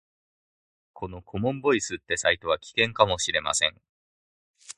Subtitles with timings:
[0.93, 3.79] このコモンボイスってサイトは危険かもしれません